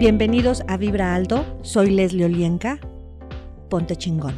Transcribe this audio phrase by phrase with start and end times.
[0.00, 2.78] Bienvenidos a Vibra Alto, soy Leslie Olienka.
[3.68, 4.32] Ponte chingón.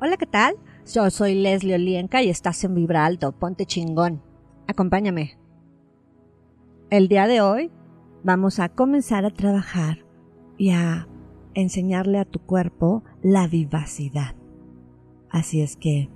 [0.00, 0.54] Hola, ¿qué tal?
[0.90, 4.22] Yo soy Leslie Olienka y estás en Vibra Alto, ponte chingón.
[4.66, 5.36] Acompáñame.
[6.88, 7.70] El día de hoy
[8.24, 10.06] vamos a comenzar a trabajar
[10.56, 11.06] y a
[11.52, 14.34] enseñarle a tu cuerpo la vivacidad.
[15.28, 16.08] Así es que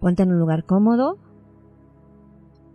[0.00, 1.18] ponte en un lugar cómodo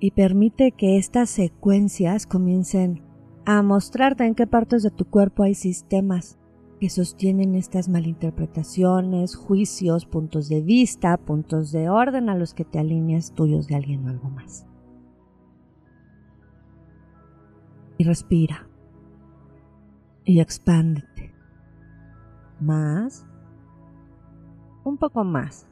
[0.02, 3.04] y permite que estas secuencias comiencen
[3.46, 6.40] a mostrarte en qué partes de tu cuerpo hay sistemas
[6.80, 12.80] que sostienen estas malinterpretaciones, juicios, puntos de vista, puntos de orden a los que te
[12.80, 14.66] alineas tuyos de alguien o algo más.
[18.00, 18.68] Y respira.
[20.26, 21.32] Y expándete.
[22.60, 23.28] Más.
[24.84, 25.71] Un poco más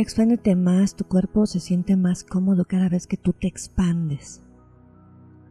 [0.00, 4.42] expándete más, tu cuerpo se siente más cómodo cada vez que tú te expandes.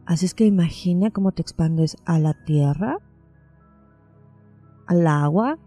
[0.04, 2.98] Así es que imagina cómo te expandes a la tierra,
[4.86, 5.58] al agua,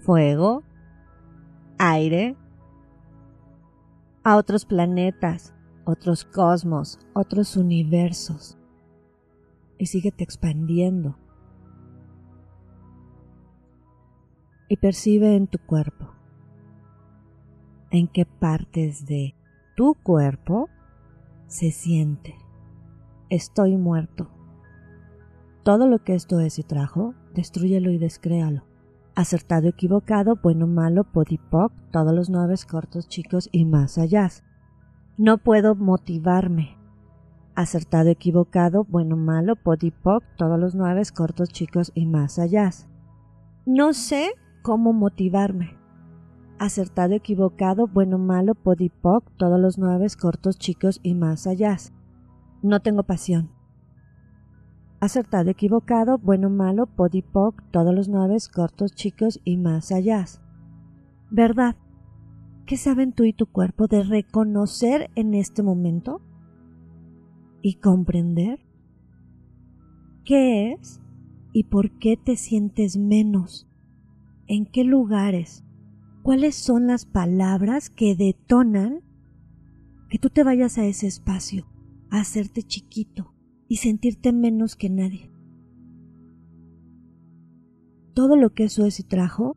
[0.00, 0.62] fuego,
[1.78, 2.36] aire,
[4.22, 5.54] a otros planetas,
[5.86, 8.58] otros cosmos, otros universos.
[9.78, 11.16] Y síguete expandiendo.
[14.68, 16.21] Y percibe en tu cuerpo
[17.92, 19.34] en qué partes de
[19.76, 20.68] tu cuerpo
[21.46, 22.34] se siente.
[23.28, 24.30] Estoy muerto.
[25.62, 28.64] Todo lo que esto es y trajo, destruyelo y descréalo.
[29.14, 34.28] Acertado, equivocado, bueno, malo, podipoc, todos los nueve cortos, chicos y más allá.
[35.18, 36.78] No puedo motivarme.
[37.54, 42.70] Acertado, equivocado, bueno, malo, podipoc, todos los nueve cortos, chicos y más allá.
[43.66, 44.32] No sé
[44.62, 45.81] cómo motivarme
[46.62, 51.76] acertado, equivocado, bueno, malo, podipoc, todos los nueve cortos, chicos y más allá.
[52.62, 53.50] No tengo pasión.
[55.00, 60.24] Acertado, equivocado, bueno, malo, podipoc, todos los nueve cortos, chicos y más allá.
[61.32, 61.74] ¿Verdad?
[62.64, 66.20] ¿Qué saben tú y tu cuerpo de reconocer en este momento?
[67.60, 68.60] ¿Y comprender?
[70.24, 71.00] ¿Qué es
[71.52, 73.66] y por qué te sientes menos?
[74.46, 75.64] ¿En qué lugares?
[76.22, 79.00] Cuáles son las palabras que detonan
[80.08, 81.66] que tú te vayas a ese espacio,
[82.10, 83.34] a hacerte chiquito
[83.68, 85.30] y sentirte menos que nadie.
[88.14, 89.56] Todo lo que eso es y trajo,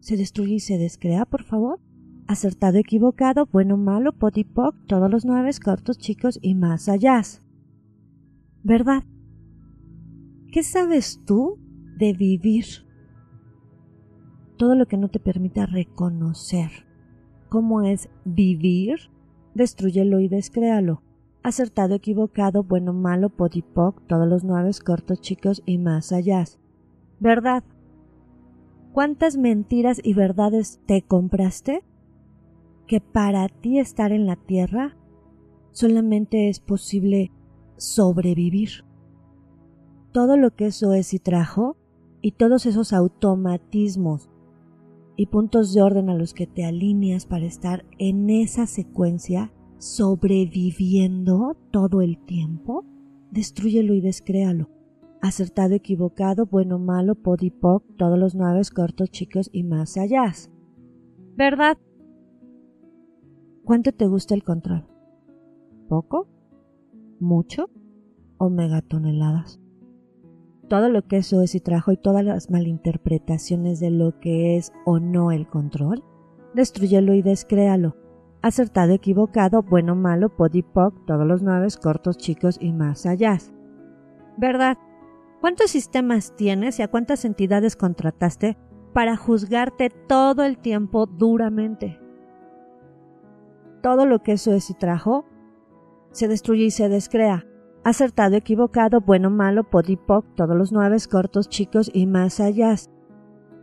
[0.00, 1.80] se destruye y se descrea, por favor.
[2.26, 7.22] Acertado, equivocado, bueno, malo, potipoc, todos los nueve, cortos, chicos y más allá.
[8.64, 9.04] ¿Verdad?
[10.50, 11.58] ¿Qué sabes tú
[11.96, 12.64] de vivir?
[14.62, 16.70] Todo lo que no te permita reconocer
[17.48, 19.10] cómo es vivir,
[19.56, 21.02] destruyelo y descréalo.
[21.42, 26.44] Acertado, equivocado, bueno, malo, podipoc, todos los nueve cortos, chicos y más allá.
[27.18, 27.64] ¿Verdad?
[28.92, 31.82] ¿Cuántas mentiras y verdades te compraste?
[32.86, 34.96] Que para ti estar en la tierra
[35.72, 37.32] solamente es posible
[37.78, 38.84] sobrevivir.
[40.12, 41.76] Todo lo que eso es y trajo,
[42.20, 44.31] y todos esos automatismos
[45.22, 51.56] y puntos de orden a los que te alineas para estar en esa secuencia sobreviviendo
[51.70, 52.84] todo el tiempo,
[53.30, 54.68] destruyelo y descréalo.
[55.20, 60.24] Acertado, equivocado, bueno, malo, podipoc, todos los nueve cortos, chicos y más allá.
[61.36, 61.78] ¿Verdad?
[63.62, 64.88] ¿Cuánto te gusta el control?
[65.88, 66.26] ¿Poco?
[67.20, 67.70] ¿Mucho?
[68.38, 69.61] ¿O megatoneladas?
[70.72, 74.72] Todo lo que eso es y trajo y todas las malinterpretaciones de lo que es
[74.86, 76.02] o no el control,
[76.54, 77.94] destruyelo y descréalo.
[78.40, 83.36] Acertado, equivocado, bueno, malo, podipoc, todos los nueve, cortos, chicos y más allá.
[84.38, 84.78] ¿Verdad?
[85.42, 88.56] ¿Cuántos sistemas tienes y a cuántas entidades contrataste
[88.94, 92.00] para juzgarte todo el tiempo duramente?
[93.82, 95.26] Todo lo que eso es y trajo
[96.12, 97.44] se destruye y se descrea
[97.84, 102.74] acertado, equivocado, bueno, malo, podipoc, todos los nueve cortos, chicos y más allá.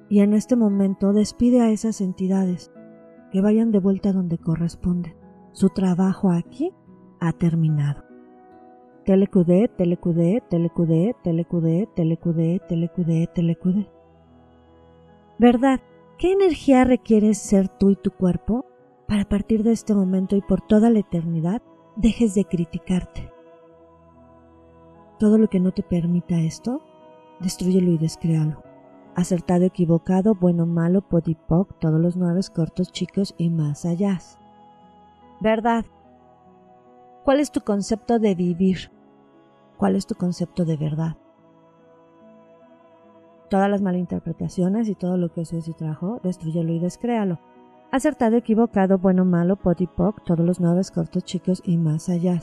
[0.10, 2.72] Y en este momento despide a esas entidades
[3.32, 5.16] que vayan de vuelta donde corresponden.
[5.52, 6.72] Su trabajo aquí
[7.20, 8.04] ha terminado.
[9.06, 13.90] Telecudé, telecudé, telecudé, telecudé, telecudé, telecudé, telecudé.
[15.38, 15.80] ¿Verdad?
[16.18, 18.66] ¿Qué energía requieres ser tú y tu cuerpo
[19.08, 21.62] para a partir de este momento y por toda la eternidad
[21.96, 23.39] dejes de criticarte?
[25.20, 26.82] Todo lo que no te permita esto,
[27.42, 28.64] destruyelo y descréalo.
[29.16, 34.18] Acertado, equivocado, bueno, malo, podipoc, todos los nueve cortos, chicos y más allá.
[35.42, 35.86] ¿Verdad?
[37.26, 38.92] ¿Cuál es tu concepto de vivir?
[39.78, 41.18] ¿Cuál es tu concepto de verdad?
[43.50, 47.40] Todas las malinterpretaciones y todo lo que eso es y trajo, destruyelo y descréalo.
[47.92, 52.40] Acertado, equivocado, bueno, malo, pot y poc, todos los nueve cortos, chicos y más allá.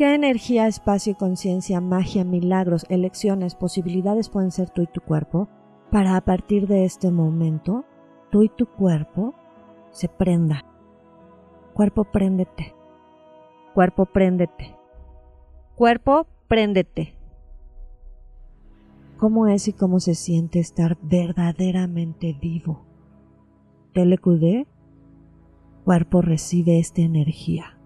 [0.00, 5.46] ¿Qué energía, espacio, conciencia, magia, milagros, elecciones, posibilidades pueden ser tú y tu cuerpo
[5.90, 7.84] para a partir de este momento
[8.30, 9.34] tú y tu cuerpo
[9.90, 10.64] se prenda?
[11.74, 12.74] Cuerpo, préndete.
[13.74, 14.74] Cuerpo, préndete.
[15.76, 17.12] Cuerpo, préndete
[19.18, 22.86] cómo es y cómo se siente estar verdaderamente vivo.
[23.92, 24.66] TLQD,
[25.84, 27.79] cuerpo recibe esta energía.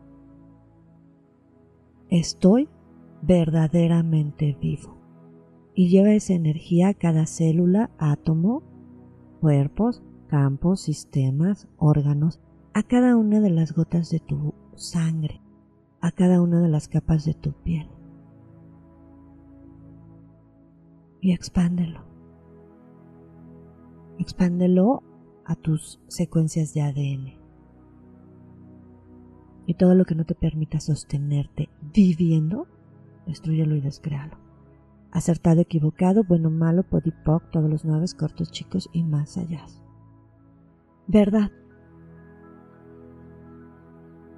[2.15, 2.69] Estoy
[3.23, 4.97] verdaderamente vivo.
[5.75, 8.63] Y lleva esa energía a cada célula, átomo,
[9.41, 12.41] cuerpos, campos, sistemas, órganos,
[12.73, 15.41] a cada una de las gotas de tu sangre,
[16.01, 17.89] a cada una de las capas de tu piel.
[21.25, 22.05] y expándelo.
[24.19, 25.03] Expándelo
[25.47, 27.44] a tus secuencias de ADN.
[29.67, 32.67] Y todo lo que no te permita sostenerte viviendo,
[33.27, 34.37] destruyelo y descréalo.
[35.11, 39.65] Acertado, equivocado, bueno, malo, podipoc, todos los nueve cortos, chicos y más allá.
[41.07, 41.51] ¿Verdad?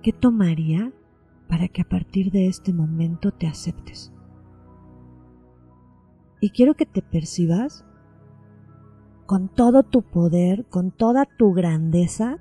[0.03, 0.93] ¿Qué tomaría
[1.49, 4.13] para que a partir de este momento te aceptes?
[6.41, 7.85] Y quiero que te percibas
[9.27, 12.39] con todo tu poder, con toda tu grandeza,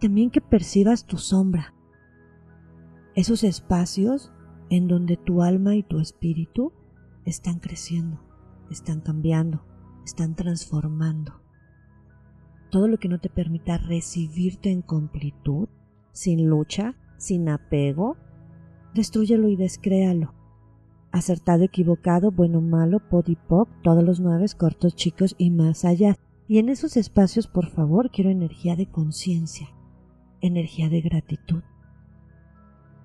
[0.00, 1.74] también que percibas tu sombra,
[3.14, 4.32] esos espacios
[4.70, 6.72] en donde tu alma y tu espíritu
[7.24, 8.20] están creciendo,
[8.70, 9.64] están cambiando,
[10.04, 11.40] están transformando.
[12.70, 15.68] Todo lo que no te permita recibirte en completud,
[16.12, 18.16] sin lucha, sin apego,
[18.94, 20.34] destruyelo y descréalo
[21.12, 26.16] acertado, equivocado, bueno, malo, podipoc, todos los nueve, cortos, chicos y más allá.
[26.48, 29.68] Y en esos espacios, por favor, quiero energía de conciencia,
[30.40, 31.62] energía de gratitud,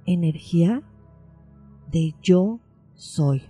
[0.06, 0.82] energía
[1.92, 2.60] de yo
[2.94, 3.44] soy.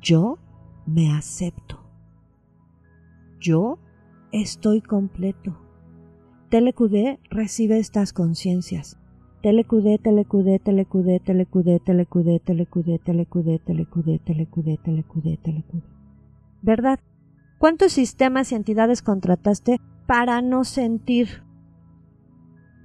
[0.00, 0.38] Yo
[0.86, 1.82] me acepto.
[3.40, 3.78] Yo
[4.32, 5.56] estoy completo.
[6.48, 8.98] Telecudé recibe estas conciencias
[9.46, 15.84] telecudé, telecudé, telecudé, telecudé, telecudé, telecudé, telecudé, telecudé, telecudé, telecudé, telecudé.
[16.62, 16.98] ¿Verdad?
[17.58, 21.45] ¿Cuántos sistemas y entidades contrataste para no sentir?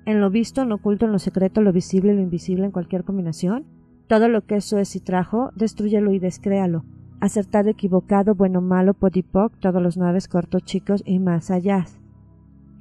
[0.05, 3.03] En lo visto, en lo oculto, en lo secreto, lo visible, lo invisible, en cualquier
[3.03, 3.65] combinación.
[4.07, 6.83] Todo lo que eso es y trajo, destruyelo y descréalo.
[7.19, 11.85] Acertado, equivocado, bueno, malo, podipoc, todos los nueve cortos, chicos y más allá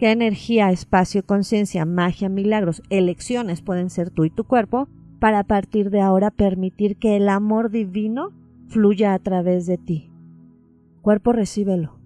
[0.00, 4.88] qué energía, espacio, conciencia, magia, milagros, elecciones pueden ser tú y tu cuerpo
[5.19, 8.32] para a partir de ahora permitir que el amor divino
[8.69, 10.11] fluya a través de ti.
[11.02, 12.00] Cuerpo, recíbelo.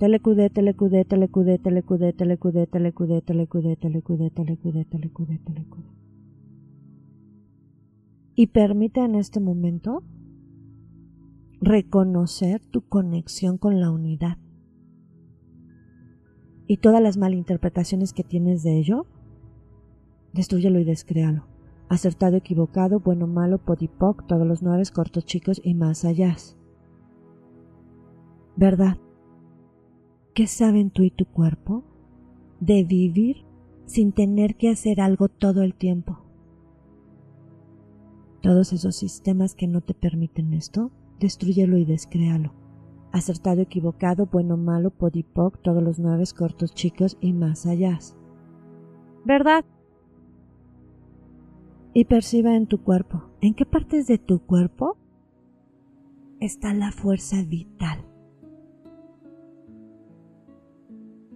[0.00, 5.90] Telecudé, telecudé, telecudé, telecudé, telecudé, telecudé, telecudé, telecudé, telecudé, telecudé, telecudé.
[8.34, 10.02] Y permite en este momento
[11.60, 14.38] reconocer tu conexión con la unidad
[16.66, 19.04] y todas las malinterpretaciones que tienes de ello,
[20.32, 21.44] destruyelo y descréalo.
[21.90, 26.38] Acertado, equivocado, bueno, malo, podipoc, todos los nueve, cortos, chicos y más allá.
[28.56, 28.96] ¿Verdad?
[30.40, 31.84] ¿Qué saben tú y tu cuerpo
[32.60, 33.44] de vivir
[33.84, 36.22] sin tener que hacer algo todo el tiempo?
[38.40, 42.54] Todos esos sistemas que no te permiten esto, destruyelo y descréalo
[43.12, 47.98] acertado, equivocado, bueno, malo, podipoc, todos los nueve cortos, chicos y más allá.
[49.26, 49.66] ¿Verdad?
[51.92, 54.96] Y perciba en tu cuerpo, ¿en qué partes de tu cuerpo
[56.40, 58.09] está la fuerza vital?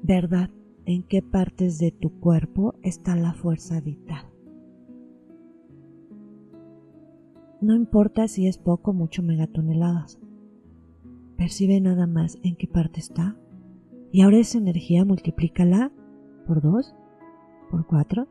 [0.07, 0.51] ¿Verdad?
[0.85, 4.27] ¿En qué partes de tu cuerpo está la fuerza vital?
[7.63, 10.21] No importa si es poco o mucho megatoneladas
[11.39, 13.37] Percibe nada más en qué parte está.
[14.13, 15.91] Y ahora esa energía multiplícala
[16.47, 16.95] por 2,
[17.71, 18.29] por 4,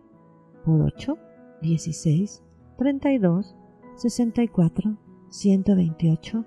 [0.64, 1.18] por 8,
[1.62, 2.44] 16,
[2.78, 3.56] 32,
[3.96, 4.98] 64,
[5.30, 6.46] 128,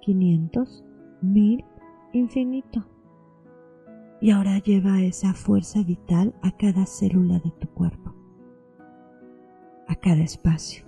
[0.00, 0.84] 500,
[1.20, 1.64] 1000,
[2.12, 2.86] infinito.
[4.20, 8.14] Y ahora lleva esa fuerza vital a cada célula de tu cuerpo,
[9.86, 10.84] a cada espacio.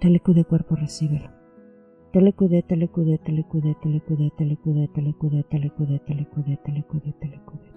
[0.00, 1.30] Telecu de cuerpo, recíbelo.
[2.12, 7.70] Telecudé, telecudé, telecudé, telecudé, telecudé, telecudé, telecudé, telecudé, telecudé, telecudé.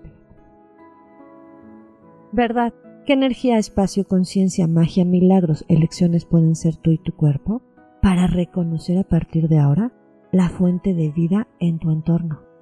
[2.32, 2.74] ¿Verdad?
[3.06, 7.62] ¿Qué energía, espacio, conciencia, magia, milagros, elecciones pueden ser tú y tu cuerpo
[8.02, 9.92] para reconocer a partir de ahora
[10.32, 12.53] la fuente de vida en tu entorno?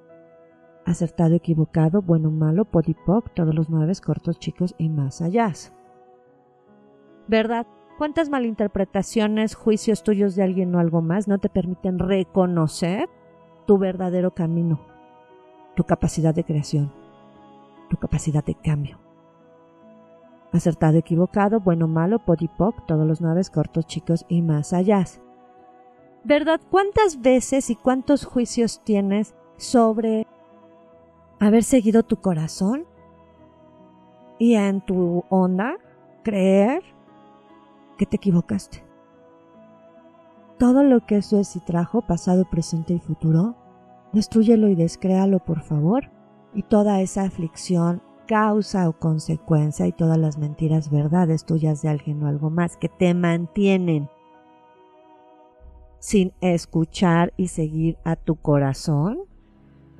[0.84, 5.52] Acertado, equivocado, bueno, malo, podipoc, todos los nueve cortos, chicos y más allá.
[7.28, 7.66] ¿Verdad?
[7.98, 13.08] ¿Cuántas malinterpretaciones, juicios tuyos de alguien o algo más no te permiten reconocer
[13.66, 14.80] tu verdadero camino,
[15.76, 16.92] tu capacidad de creación,
[17.88, 18.98] tu capacidad de cambio?
[20.52, 25.04] Acertado, equivocado, bueno, malo, podipoc, todos los nueve cortos, chicos y más allá.
[26.24, 26.60] ¿Verdad?
[26.70, 30.26] ¿Cuántas veces y cuántos juicios tienes sobre
[31.46, 32.84] haber seguido tu corazón
[34.38, 35.76] y en tu onda
[36.22, 36.82] creer
[37.98, 38.84] que te equivocaste?
[40.58, 43.56] Todo lo que eso es y trajo, pasado, presente y futuro,
[44.12, 46.10] destruyelo y descréalo, por favor,
[46.54, 52.22] y toda esa aflicción, causa o consecuencia y todas las mentiras, verdades tuyas de alguien
[52.22, 54.08] o algo más que te mantienen
[55.98, 59.24] sin escuchar y seguir a tu corazón,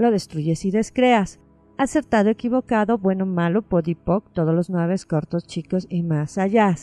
[0.02, 1.40] lo destruyes y descreas.
[1.78, 6.76] Acertado, equivocado, bueno, malo, podipoc, todos los nueve cortos, chicos y más allá.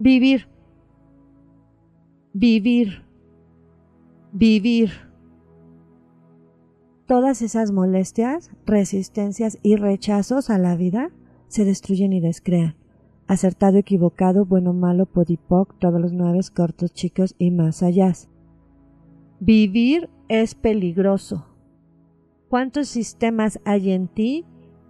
[0.00, 0.48] Vivir.
[2.32, 3.04] Vivir.
[4.32, 5.06] Vivir
[7.06, 11.10] todas esas molestias, resistencias y rechazos a la vida
[11.48, 12.74] se destruyen y descrean.
[13.28, 18.12] Acertado, equivocado, bueno, malo, podipoc, todos los nueve cortos, chicos y más allá.
[19.40, 21.46] Vivir es peligroso.
[22.48, 24.44] ¿Cuántos sistemas hay en ti,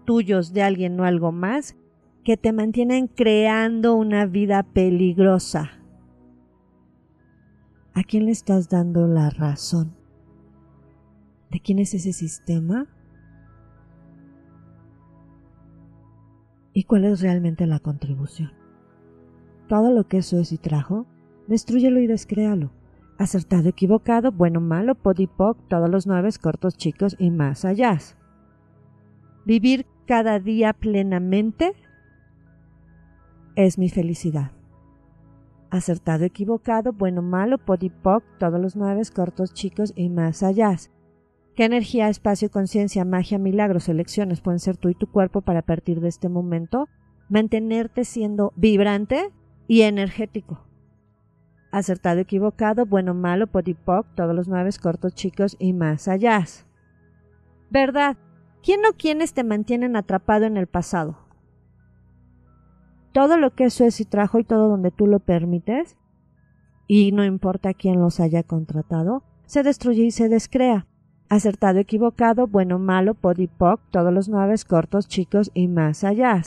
[0.05, 1.77] tuyos de alguien o algo más,
[2.25, 5.73] que te mantienen creando una vida peligrosa?
[7.95, 9.97] ¿A quién le estás dando la razón?
[11.51, 12.87] de quién es ese sistema
[16.73, 18.53] y cuál es realmente la contribución.
[19.69, 21.07] Todo lo que eso es y trajo,
[21.47, 22.71] destruyelo y descréalo.
[23.19, 27.99] Acertado, equivocado, bueno, malo, podipoc, todos los nueve cortos, chicos y más allá.
[29.47, 31.73] Vivir cada día plenamente
[33.55, 34.53] es mi felicidad.
[35.71, 40.77] Acertado, equivocado, bueno, malo, podipoc, todos los nueve cortos, chicos y más allá.
[41.57, 46.01] ¿Qué energía, espacio, conciencia, magia, milagros, elecciones pueden ser tú y tu cuerpo para partir
[46.01, 46.87] de este momento
[47.31, 49.31] mantenerte siendo vibrante
[49.67, 50.67] y energético?
[51.77, 56.43] Acertado, equivocado, bueno, malo, podipoc, todos los nueve cortos, chicos y más allá.
[57.69, 58.17] ¿Verdad?
[58.63, 61.19] ¿Quién o quiénes te mantienen atrapado en el pasado?
[63.13, 65.99] Todo lo que eso es y trajo y todo donde tú lo permites,
[66.87, 70.87] y no importa quién los haya contratado, se destruye y se descrea
[71.29, 76.41] acertado, equivocado, bueno, malo, podipoc, todos los nueve cortos, chicos y más allá.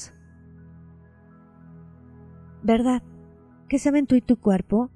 [2.63, 3.03] ¿Verdad?
[3.67, 4.89] ¿Qué saben tú y tu cuerpo?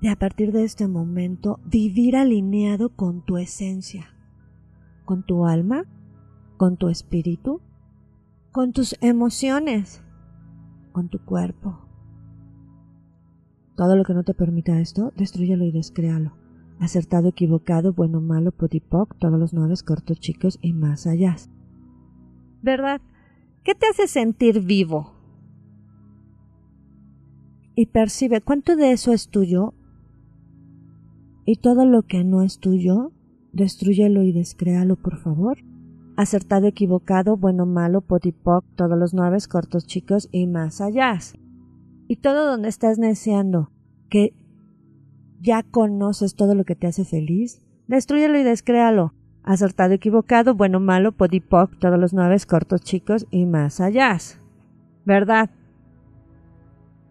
[0.00, 4.14] De a partir de este momento vivir alineado con tu esencia,
[5.04, 5.84] con tu alma,
[6.56, 7.60] con tu espíritu,
[8.52, 10.02] con tus emociones,
[10.92, 11.86] con tu cuerpo.
[13.76, 16.40] Todo lo que no te permita esto, destruyelo y descréalo
[16.80, 21.36] acertado, equivocado, bueno, malo, podipoc, todos los nueve cortos, chicos y más allá.
[22.62, 23.00] ¿Verdad?
[23.62, 25.12] ¿Qué te hace sentir vivo?
[27.74, 29.74] Y percibe cuánto de eso es tuyo
[31.50, 33.10] y todo lo que no es tuyo,
[33.52, 35.58] destruyelo y descréalo, por favor.
[36.16, 41.18] Acertado, equivocado, bueno, malo, podipoc, todos los nueve cortos, chicos y más allá.
[42.06, 43.72] Y todo donde estás deseando
[44.08, 44.32] que
[45.40, 49.12] ya conoces todo lo que te hace feliz, destruyelo y descréalo.
[49.42, 54.16] Acertado, equivocado, bueno, malo, podipoc, todos los nueve cortos, chicos y más allá.
[55.04, 55.50] ¿Verdad?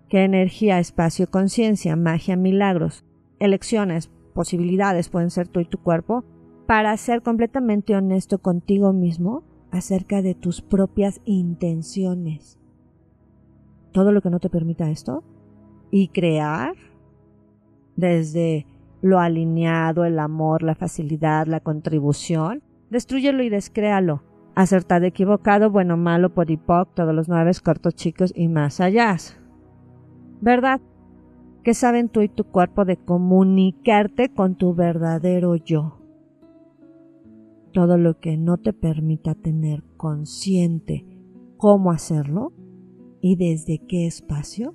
[0.08, 3.03] ¿Qué energía, espacio, conciencia, magia, milagros,
[3.39, 6.24] elecciones, posibilidades pueden ser tú y tu cuerpo
[6.65, 12.58] para ser completamente honesto contigo mismo acerca de tus propias intenciones?
[13.91, 15.25] Todo lo que no te permita esto
[15.91, 16.74] y crear
[17.98, 18.65] desde
[19.01, 24.24] lo alineado, el amor, la facilidad, la contribución, destruyelo y descréalo.
[24.55, 29.17] Acertado, equivocado, bueno, malo, podipoc, todos los nueve cortos, chicos y más allá.
[30.39, 30.79] ¿Verdad?
[31.63, 36.00] ¿Qué saben tú y tu cuerpo de comunicarte con tu verdadero yo?
[37.74, 41.06] Todo lo que no te permita tener consciente
[41.58, 42.54] cómo hacerlo
[43.22, 44.74] y desde qué espacio,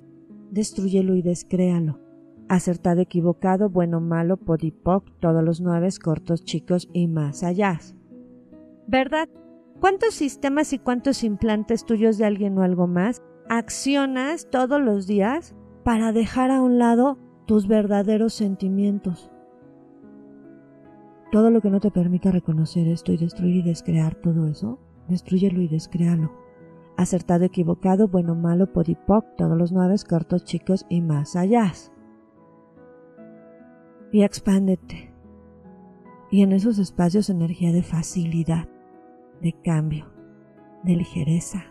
[0.51, 2.05] destruyelo y descréalo
[2.47, 7.79] acertado, equivocado, bueno, malo, podipoc, todos los nueve cortos, chicos y más allá.
[8.87, 9.29] ¿Verdad?
[9.79, 15.55] ¿Cuántos sistemas y cuántos implantes tuyos de alguien o algo más accionas todos los días
[15.85, 19.29] para dejar a un lado tus verdaderos sentimientos?
[21.31, 25.61] Todo lo que no te permita reconocer esto y destruir y descrear todo eso, destruyelo
[25.61, 26.31] y descréalo.
[26.97, 31.71] Acertado, equivocado, bueno, malo, podipoc, todos los nueve, cortos, chicos y más allá.
[34.11, 35.13] Y expándete.
[36.31, 38.67] Y en esos espacios energía de facilidad,
[39.39, 40.07] de cambio,
[40.83, 41.65] de ligereza,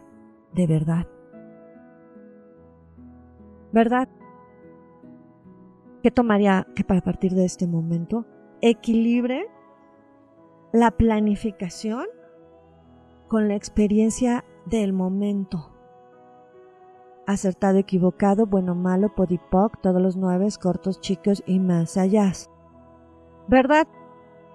[0.55, 1.09] de verdad.
[3.75, 4.09] ¿Verdad?
[6.01, 8.25] ¿Qué tomaría que para partir de este momento
[8.61, 9.49] equilibre
[10.73, 12.07] la planificación
[13.27, 15.73] con la experiencia del momento.
[17.27, 22.31] Acertado, equivocado, bueno, malo, podipoc, todos los nueve, cortos, chicos y más allá.
[23.49, 23.89] ¿Verdad?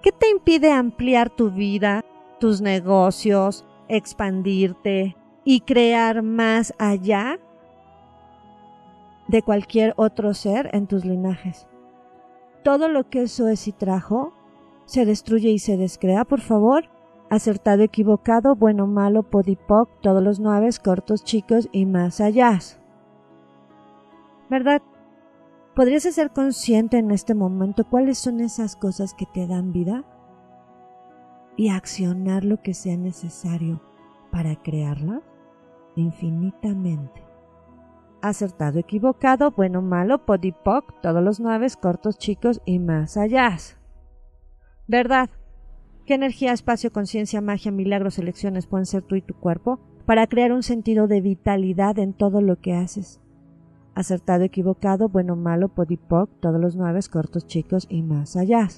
[0.00, 2.06] ¿Qué te impide ampliar tu vida,
[2.38, 7.38] tus negocios, expandirte y crear más allá
[9.30, 11.66] de cualquier otro ser en tus linajes?
[12.62, 14.32] Todo lo que eso es y trajo
[14.84, 16.84] se destruye y se descrea, por favor
[17.30, 22.58] acertado, equivocado, bueno, malo, podipoc, todos los nueve, cortos, chicos y más allá.
[24.50, 24.82] ¿Verdad?
[25.76, 30.04] ¿Podrías ser consciente en este momento cuáles son esas cosas que te dan vida?
[31.56, 33.80] Y accionar lo que sea necesario
[34.32, 35.22] para crearlas
[35.94, 37.29] infinitamente.
[38.22, 43.56] Acertado, equivocado, bueno, malo, podipoc, todos los nueve, cortos, chicos y más allá.
[44.86, 45.30] ¿Verdad?
[46.04, 50.52] ¿Qué energía, espacio, conciencia, magia, milagros, elecciones pueden ser tú y tu cuerpo para crear
[50.52, 53.20] un sentido de vitalidad en todo lo que haces?
[53.94, 58.68] Acertado, equivocado, bueno, malo, podipoc, todos los nueve, cortos, chicos y más allá.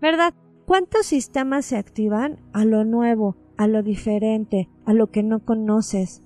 [0.00, 0.34] ¿Verdad?
[0.66, 6.22] ¿Cuántos sistemas se activan a lo nuevo, a lo diferente, a lo que no conoces?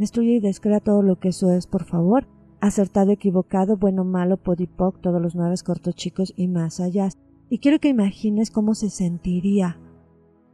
[0.00, 2.26] Destruye y descrea todo lo que eso es, por favor.
[2.60, 7.10] Acertado, equivocado, bueno, malo, podipoc, todos los nueve, cortos, chicos y más allá
[7.50, 9.76] y quiero que imagines cómo se sentiría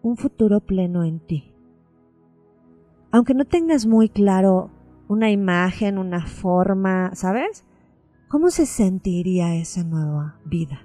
[0.02, 1.54] un futuro pleno en ti.
[3.12, 4.70] Aunque no tengas muy claro
[5.06, 7.64] una imagen, una forma, ¿sabes?
[8.28, 10.80] ¿Cómo se sentiría esa nueva vida?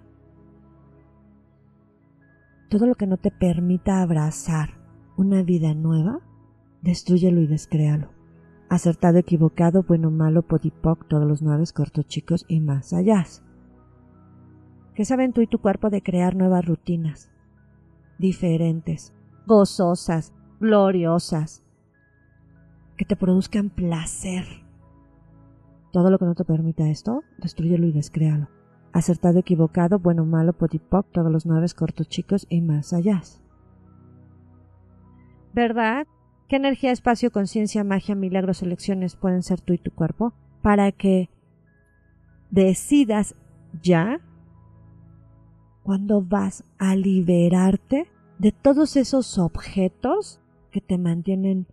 [2.70, 4.82] Todo lo que no te permita abrazar
[5.18, 6.20] una vida nueva,
[6.82, 8.21] destruyelo y descréalo.
[8.72, 13.26] Acertado, equivocado, bueno, malo, podipoc, todos los nueve cortos chicos y más allá
[14.96, 17.30] que saben tú y tu cuerpo de crear nuevas rutinas,
[18.18, 19.14] diferentes,
[19.46, 21.66] gozosas, gloriosas,
[22.96, 24.46] que te produzcan placer.
[25.92, 28.48] Todo lo que no te permita esto, destruyelo y descréalo.
[28.94, 33.22] Acertado, equivocado, bueno, malo, podipoc, todos los nueve cortos chicos y más allá.
[35.54, 36.08] ¿Verdad?
[36.52, 41.30] ¿Qué energía, espacio, conciencia, magia, milagros, elecciones pueden ser tú y tu cuerpo para que
[42.50, 43.36] decidas
[43.82, 44.20] ya
[45.84, 51.68] cuando vas a liberarte de todos esos objetos que te mantienen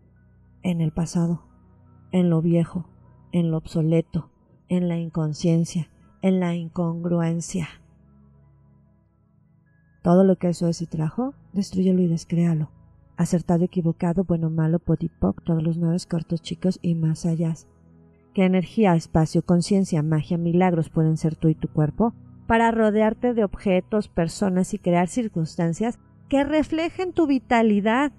[0.62, 1.42] en el pasado,
[2.12, 2.88] en lo viejo,
[3.32, 4.30] en lo obsoleto,
[4.68, 5.90] en la inconsciencia,
[6.22, 7.66] en la incongruencia.
[10.04, 12.77] Todo lo que eso es y trajo, destruyelo y descréalo.
[13.18, 17.52] Acertado, equivocado, bueno, malo, podipoc, todos los nueve cortos chicos y más allá.
[18.32, 22.14] ¿Qué energía, espacio, conciencia, magia, milagros pueden ser tú y tu cuerpo?
[22.48, 25.98] para rodearte de objetos, personas y crear circunstancias
[26.30, 28.10] que reflejen tu vitalidad.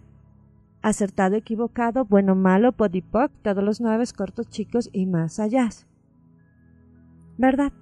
[0.84, 5.70] Acertado, equivocado, bueno, malo, podipoc, todos los nueve cortos chicos y más allá.
[7.40, 7.74] ¿Verdad?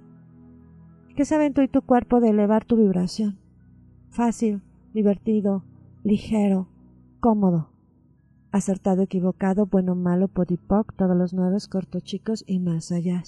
[1.17, 3.37] ¿Qué saben tú y tu cuerpo de elevar tu vibración?
[4.09, 4.61] Fácil,
[4.93, 5.65] divertido,
[6.05, 6.69] ligero,
[8.51, 13.23] Acertado, equivocado, bueno, malo, podipoc, todos los nueve cortos chicos y más allá.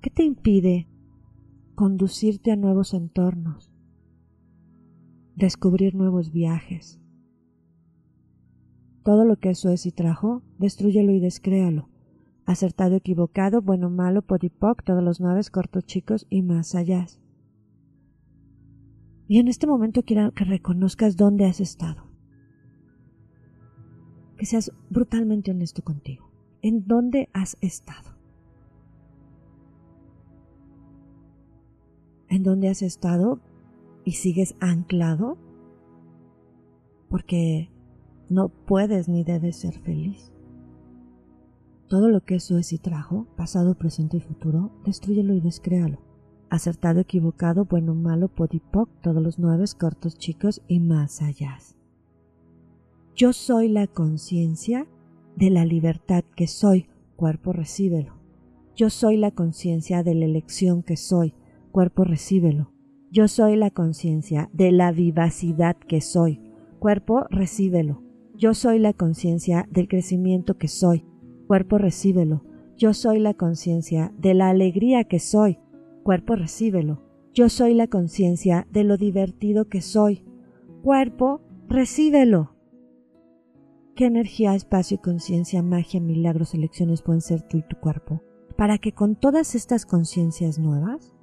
[0.00, 0.88] ¿Qué te impide
[1.80, 3.72] conducirte a nuevos entornos,
[5.34, 7.00] descubrir nuevos viajes.
[9.02, 11.88] Todo lo que eso es y trajo, destruyelo y descréalo.
[12.44, 17.06] Acertado, equivocado, bueno, malo, podipoc, todos los nueve, cortos, chicos y más allá.
[19.26, 22.09] Y en este momento quiero que reconozcas dónde has estado.
[24.40, 26.32] Que seas brutalmente honesto contigo.
[26.62, 28.10] ¿En dónde has estado?
[32.30, 33.40] en dónde has estado
[34.04, 35.36] y sigues anclado
[37.10, 37.68] porque
[38.30, 40.32] no puedes ni debes ser feliz.
[41.88, 45.98] Todo lo que eso es y trajo, pasado, presente y futuro, destruyelo y descréalo.
[46.48, 51.58] Acertado, equivocado, bueno, malo, podipoc, todos los nueve, cortos, chicos y más allá.
[53.14, 54.86] Yo soy la conciencia
[55.36, 58.14] de la libertad que soy, cuerpo recíbelo.
[58.76, 61.34] Yo soy la conciencia de la elección que soy,
[61.72, 62.72] cuerpo recíbelo.
[63.10, 66.40] Yo soy la conciencia de la vivacidad que soy,
[66.78, 68.02] cuerpo recíbelo.
[68.36, 71.04] Yo soy la conciencia del crecimiento que soy,
[71.46, 72.44] cuerpo recíbelo.
[72.76, 75.58] Yo soy la conciencia de la alegría que soy,
[76.04, 77.02] cuerpo recíbelo.
[77.34, 80.24] Yo soy la conciencia de lo divertido que soy,
[80.82, 82.54] cuerpo recíbelo.
[84.00, 88.22] ¿Qué energía, espacio y conciencia, magia, milagros, elecciones pueden ser tú y tu cuerpo?
[88.56, 91.14] Para que con todas estas conciencias nuevas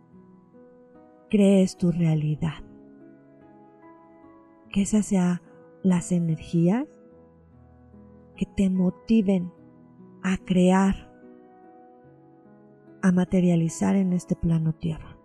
[1.31, 2.63] crees tu realidad.
[4.69, 5.41] Que esas sean
[5.81, 6.85] las energías
[8.35, 9.51] que te motiven
[10.21, 11.11] a crear,
[13.01, 15.17] a materializar en este plano tierra.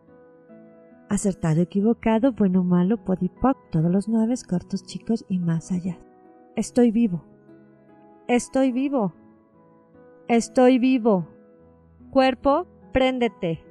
[1.11, 5.99] Acertado, equivocado, bueno, malo, podipoc, todos los nueve, cortos, chicos y más allá.
[6.57, 7.31] Estoy vivo.
[8.29, 9.13] Estoy vivo.
[10.29, 11.27] Estoy vivo.
[12.13, 13.65] Cuerpo, préndete.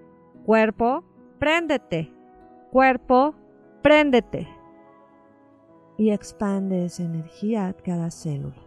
[0.45, 1.05] Cuerpo,
[1.39, 2.13] préndete.
[2.69, 3.33] Cuerpo,
[3.81, 4.49] préndete.
[5.97, 8.61] Y expande esa energía a cada célula.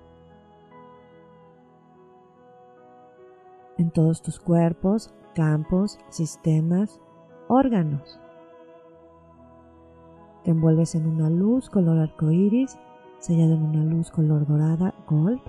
[3.77, 6.99] En todos tus cuerpos, campos, sistemas,
[7.49, 8.19] órganos.
[10.45, 12.79] Te envuelves en una luz color arcoíris,
[13.19, 15.43] sellado en una luz color dorada, gold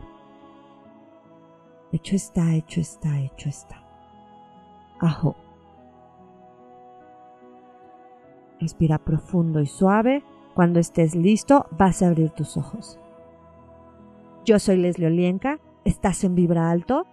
[1.95, 3.81] Hecho está, hecho está, hecho está.
[4.99, 5.37] Ajo.
[8.59, 10.21] Respira profundo y suave.
[10.55, 12.99] Cuando estés listo, vas a abrir tus ojos.
[14.43, 15.59] Yo soy Leslie Olienka.
[15.85, 17.07] ¿Estás en Vibra Alto?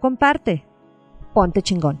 [0.00, 0.64] Comparte.
[1.34, 2.00] Ponte chingón.